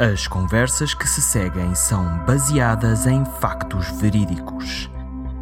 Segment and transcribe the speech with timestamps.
[0.00, 4.88] As conversas que se seguem são baseadas em factos verídicos.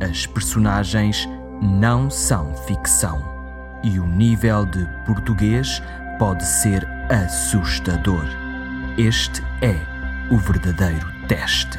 [0.00, 1.28] As personagens
[1.62, 3.22] não são ficção.
[3.84, 5.80] E o nível de português
[6.18, 8.24] pode ser assustador.
[8.98, 9.76] Este é
[10.34, 11.78] o verdadeiro teste.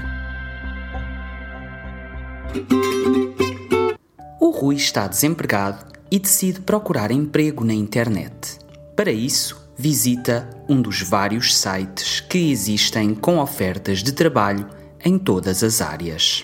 [4.39, 8.57] O Rui está desempregado e decide procurar emprego na internet.
[8.95, 14.67] Para isso, visita um dos vários sites que existem com ofertas de trabalho
[15.05, 16.43] em todas as áreas.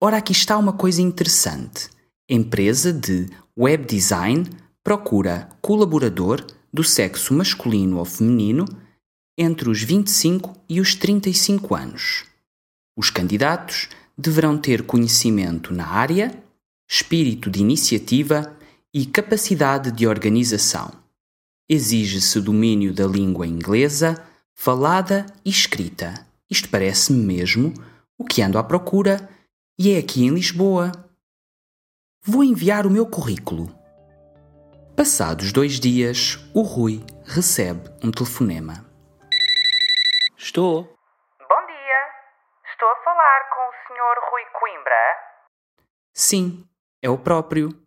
[0.00, 1.90] Ora, aqui está uma coisa interessante.
[2.26, 4.48] Empresa de web design
[4.82, 8.64] procura colaborador do sexo masculino ou feminino
[9.36, 12.24] entre os 25 e os 35 anos.
[12.96, 16.42] Os candidatos deverão ter conhecimento na área,
[16.88, 18.56] espírito de iniciativa
[18.94, 20.99] e capacidade de organização
[21.70, 24.16] exige-se domínio da língua inglesa,
[24.52, 26.26] falada e escrita.
[26.50, 27.72] Isto parece-me mesmo
[28.18, 29.30] o que ando à procura
[29.78, 30.90] e é aqui em Lisboa.
[32.24, 33.72] Vou enviar o meu currículo.
[34.96, 38.84] Passados dois dias, o Rui recebe um telefonema.
[40.36, 40.82] Estou.
[40.82, 42.00] Bom dia.
[42.72, 44.30] Estou a falar com o Sr.
[44.30, 45.16] Rui Coimbra.
[46.12, 46.68] Sim,
[47.00, 47.79] é o próprio.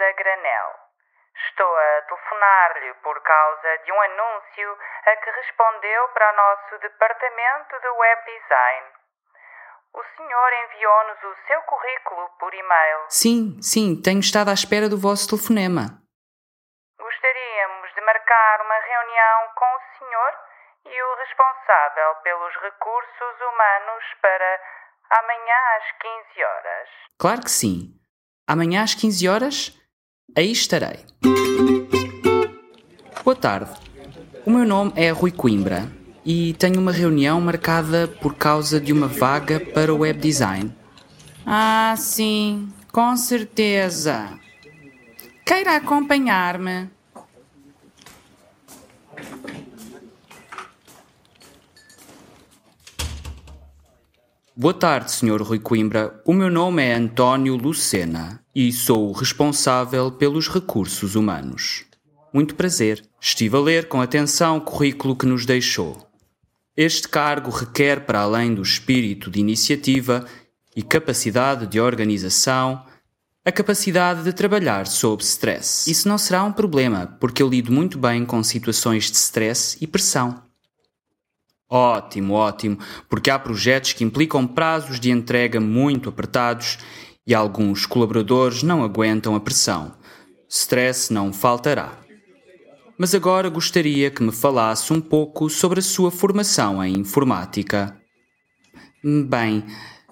[0.00, 0.70] A granel.
[1.48, 7.80] Estou a telefonar-lhe por causa de um anúncio a que respondeu para o nosso departamento
[7.80, 8.86] de web design.
[9.92, 12.98] O senhor enviou-nos o seu currículo por e-mail.
[13.08, 15.98] Sim, sim, tenho estado à espera do vosso telefonema.
[16.98, 20.32] Gostaríamos de marcar uma reunião com o senhor
[20.86, 24.60] e o responsável pelos recursos humanos para
[25.10, 26.88] amanhã às 15 horas.
[27.18, 28.00] Claro que sim.
[28.46, 29.79] Amanhã às 15 horas,
[30.34, 31.00] aí estarei.
[33.24, 33.70] Boa tarde.
[34.44, 35.90] O meu nome é Rui Coimbra
[36.24, 40.72] e tenho uma reunião marcada por causa de uma vaga para o web design.
[41.46, 44.38] Ah, sim, com certeza.
[45.44, 46.88] Queira acompanhar-me?
[54.60, 55.40] Boa tarde, Sr.
[55.40, 56.20] Rui Coimbra.
[56.22, 61.86] O meu nome é António Lucena e sou o responsável pelos recursos humanos.
[62.30, 63.02] Muito prazer.
[63.18, 66.06] Estive a ler com atenção o currículo que nos deixou.
[66.76, 70.26] Este cargo requer, para além do espírito de iniciativa
[70.76, 72.84] e capacidade de organização,
[73.42, 75.90] a capacidade de trabalhar sob stress.
[75.90, 79.86] Isso não será um problema, porque eu lido muito bem com situações de stress e
[79.86, 80.49] pressão.
[81.70, 86.78] Ótimo, ótimo, porque há projetos que implicam prazos de entrega muito apertados
[87.24, 89.92] e alguns colaboradores não aguentam a pressão.
[90.48, 91.92] Stress não faltará.
[92.98, 97.96] Mas agora gostaria que me falasse um pouco sobre a sua formação em informática.
[99.02, 99.64] Bem,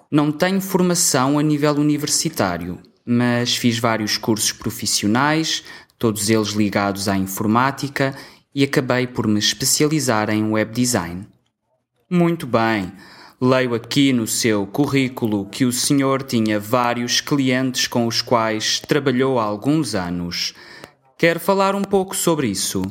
[0.09, 5.63] não tenho formação a nível universitário, mas fiz vários cursos profissionais,
[5.99, 8.15] todos eles ligados à informática,
[8.55, 11.27] e acabei por me especializar em web design.
[12.11, 12.91] Muito bem.
[13.39, 19.39] Leio aqui no seu currículo que o senhor tinha vários clientes com os quais trabalhou
[19.39, 20.55] há alguns anos.
[21.19, 22.81] Quer falar um pouco sobre isso?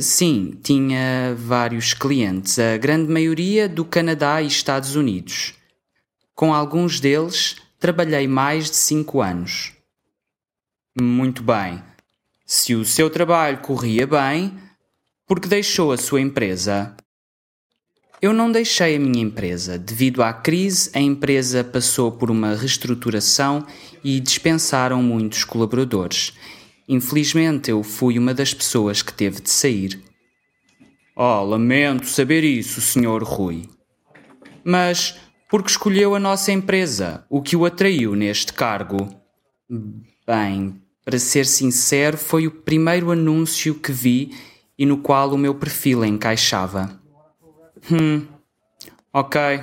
[0.00, 5.52] Sim, tinha vários clientes, a grande maioria do Canadá e Estados Unidos.
[6.34, 9.74] Com alguns deles, trabalhei mais de cinco anos.
[10.98, 11.82] Muito bem.
[12.46, 14.58] Se o seu trabalho corria bem,
[15.26, 16.96] por que deixou a sua empresa?
[18.22, 19.78] Eu não deixei a minha empresa.
[19.78, 23.66] Devido à crise, a empresa passou por uma reestruturação
[24.02, 26.32] e dispensaram muitos colaboradores.
[26.88, 30.00] Infelizmente, eu fui uma das pessoas que teve de sair.
[31.16, 33.22] Oh, lamento saber isso, Sr.
[33.22, 33.68] Rui.
[34.64, 35.16] Mas
[35.48, 37.24] por que escolheu a nossa empresa?
[37.28, 39.14] O que o atraiu neste cargo?
[40.26, 44.34] Bem, para ser sincero, foi o primeiro anúncio que vi
[44.78, 47.03] e no qual o meu perfil encaixava.
[47.90, 48.26] Hum,
[49.12, 49.60] ok.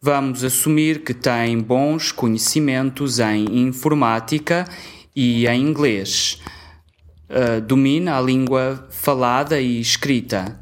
[0.00, 4.68] Vamos assumir que tem bons conhecimentos em informática
[5.16, 6.40] e em inglês.
[7.30, 10.60] Uh, domina a língua falada e escrita.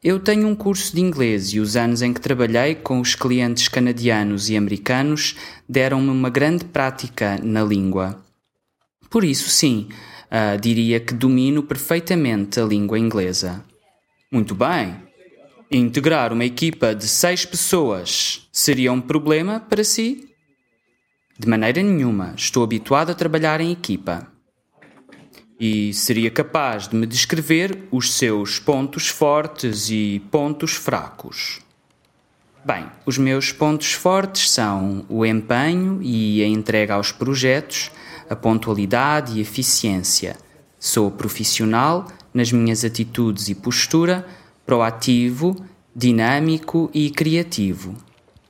[0.00, 3.66] Eu tenho um curso de inglês e os anos em que trabalhei com os clientes
[3.66, 5.34] canadianos e americanos
[5.68, 8.22] deram-me uma grande prática na língua.
[9.10, 9.88] Por isso, sim,
[10.26, 13.64] uh, diria que domino perfeitamente a língua inglesa.
[14.30, 15.07] Muito bem.
[15.70, 20.30] Integrar uma equipa de seis pessoas seria um problema para si?
[21.38, 24.26] De maneira nenhuma, estou habituado a trabalhar em equipa.
[25.60, 31.60] e seria capaz de me descrever os seus pontos fortes e pontos fracos.
[32.64, 37.90] Bem, os meus pontos fortes são o empenho e a entrega aos projetos,
[38.30, 40.36] a pontualidade e eficiência.
[40.78, 44.26] Sou profissional nas minhas atitudes e postura,
[44.68, 45.56] proativo,
[45.96, 47.94] dinâmico e criativo.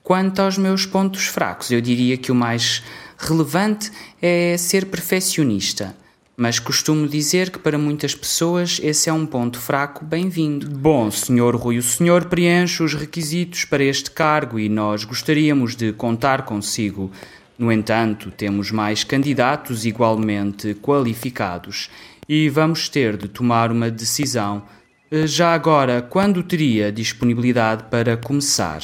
[0.03, 2.83] Quanto aos meus pontos fracos, eu diria que o mais
[3.17, 5.95] relevante é ser perfeccionista
[6.41, 10.71] mas costumo dizer que para muitas pessoas esse é um ponto fraco bem-vindo.
[10.71, 11.57] Bom, Sr.
[11.57, 17.11] Rui, o senhor preenche os requisitos para este cargo e nós gostaríamos de contar consigo.
[17.59, 21.91] No entanto, temos mais candidatos igualmente qualificados
[22.29, 24.63] e vamos ter de tomar uma decisão.
[25.11, 28.83] Eh, já agora, quando teria disponibilidade para começar?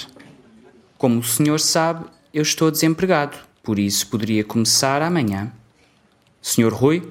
[0.96, 5.52] Como o senhor sabe, eu estou desempregado, por isso poderia começar amanhã.
[6.40, 6.72] Sr.
[6.72, 7.02] Rui?